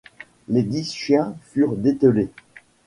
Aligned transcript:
Les 0.49 0.63
dix 0.63 0.91
chiens 0.91 1.35
furent 1.51 1.75
dételés. 1.75 2.31